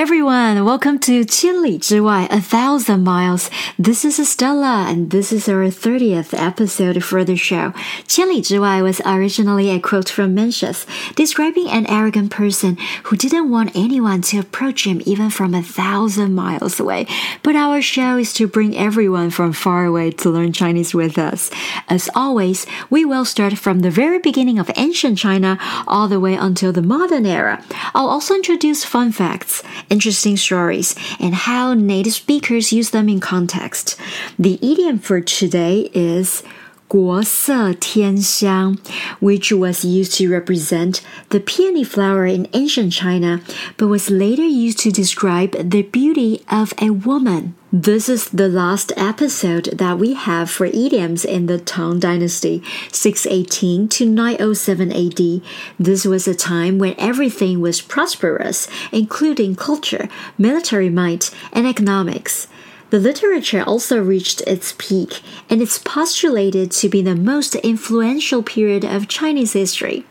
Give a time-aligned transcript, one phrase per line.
[0.00, 3.50] everyone, welcome to 千里之外, a thousand miles.
[3.78, 7.72] This is Estella, and this is our 30th episode for the show.
[8.06, 10.84] 千里之外 was originally a quote from Mencius,
[11.16, 16.34] describing an arrogant person who didn't want anyone to approach him even from a thousand
[16.34, 17.06] miles away.
[17.42, 21.50] But our show is to bring everyone from far away to learn Chinese with us.
[21.88, 26.34] As always, we will start from the very beginning of ancient China all the way
[26.34, 27.62] until the modern era.
[27.94, 29.53] I'll also introduce fun facts
[29.89, 33.99] interesting stories, and how native speakers use them in context.
[34.37, 36.43] The idiom for today is
[36.89, 38.77] Guo Tian
[39.19, 43.41] which was used to represent the peony flower in ancient China,
[43.77, 47.55] but was later used to describe the beauty of a woman.
[47.73, 53.89] This is the last episode that we have for idioms in the Tang Dynasty, 618
[53.89, 55.41] to 907 AD.
[55.77, 62.47] This was a time when everything was prosperous, including culture, military might, and economics.
[62.91, 68.85] The literature also reached its peak, and it's postulated to be the most influential period
[68.85, 70.05] of Chinese history.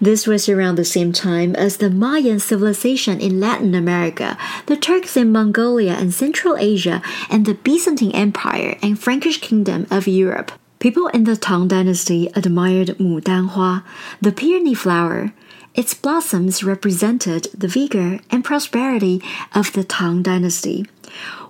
[0.00, 5.16] This was around the same time as the Mayan civilization in Latin America, the Turks
[5.16, 10.52] in Mongolia and Central Asia, and the Byzantine Empire and Frankish Kingdom of Europe.
[10.78, 13.84] People in the Tang Dynasty admired Mudanhua,
[14.22, 15.32] the peony flower.
[15.74, 19.22] Its blossoms represented the vigor and prosperity
[19.54, 20.86] of the Tang Dynasty.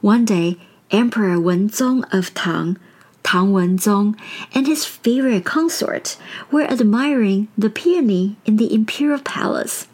[0.01, 0.59] One day,
[0.92, 2.78] Emperor Wenzong of Tang,
[3.24, 4.16] Tang Wenzong,
[4.54, 6.18] and his favorite consort
[6.52, 9.88] were admiring the peony in the imperial palace.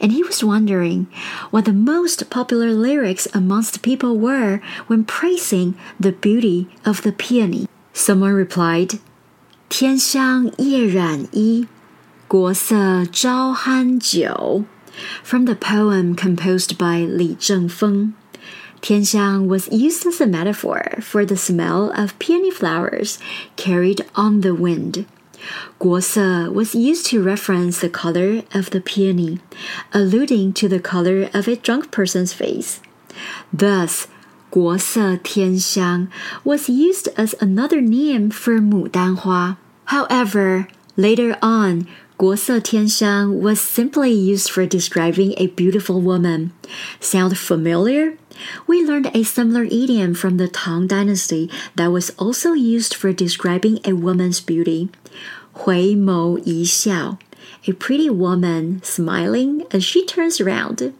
[0.00, 1.08] And he was wondering
[1.50, 7.66] what the most popular lyrics amongst people were when praising the beauty of the peony.
[7.92, 9.00] Someone replied,
[9.68, 11.66] 天香叶染衣，
[12.28, 14.64] 国色招酣酒.
[15.24, 18.12] From the poem composed by Li Zhengfeng.
[18.81, 23.19] Tianxiang was used as a metaphor for the smell of peony flowers
[23.55, 25.05] carried on the wind.
[25.79, 29.39] Guose was used to reference the color of the peony,
[29.93, 32.81] alluding to the color of a drunk person's face.
[33.51, 34.07] Thus,
[34.51, 36.09] Guose Tianxiang
[36.43, 39.57] was used as another name for Mudan Hua.
[39.85, 41.87] However, later on,
[42.17, 46.51] Guose Tianxiang was simply used for describing a beautiful woman.
[46.99, 48.18] Sound familiar?
[48.66, 53.78] We learned a similar idiom from the Tang Dynasty that was also used for describing
[53.84, 54.88] a woman's beauty.
[55.52, 57.18] 回眸一笑
[57.66, 60.92] a pretty woman smiling as she turns around.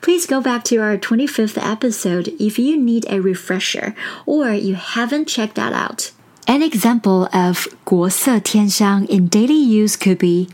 [0.00, 3.94] Please go back to our 25th episode if you need a refresher
[4.26, 6.12] or you haven't checked that out.
[6.46, 10.52] An example of 国色天香 in daily use could be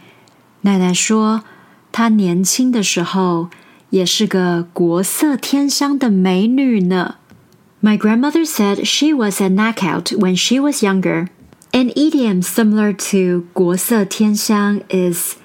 [0.62, 1.44] 奶奶说，
[1.92, 3.50] 她年轻的时候
[3.92, 7.16] 也是个国色天香的美女呢。
[7.80, 11.28] My grandmother said she was a knockout when she was younger.
[11.70, 15.36] An idiom similar to 国色天香 is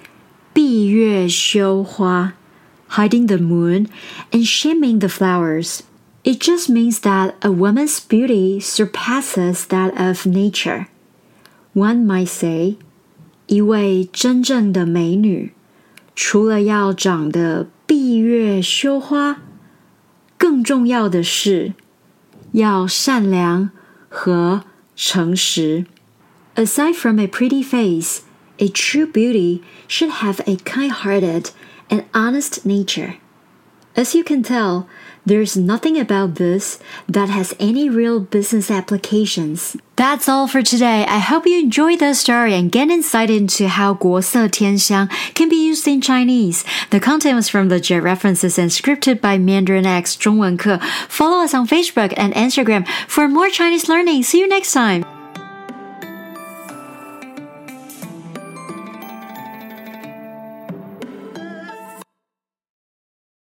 [0.53, 2.33] 闭月羞花,
[2.89, 3.87] hiding the moon
[4.31, 5.81] and shaming the flowers.
[6.23, 10.87] It just means that a woman's beauty surpasses that of nature.
[11.73, 12.77] One might say,
[13.47, 15.51] 一位真正的美女，
[16.15, 19.40] 除了要长得 闭月羞花，
[20.36, 21.72] 更重要的是
[22.52, 23.70] 要善良
[24.10, 25.86] 和诚实。
[26.54, 28.18] Aside from a pretty face,
[28.58, 31.46] a true beauty should have a kind-hearted
[31.88, 33.14] and honest nature.
[33.97, 34.87] As you can tell,
[35.25, 39.77] there's nothing about this that has any real business applications.
[39.95, 41.05] That's all for today.
[41.07, 45.87] I hope you enjoyed the story and get insight into how 国色天香 can be used
[45.87, 46.65] in Chinese.
[46.89, 50.79] The content was from the Jet References and scripted by Mandarin X 中文课.
[51.07, 54.23] Follow us on Facebook and Instagram for more Chinese learning.
[54.23, 55.05] See you next time.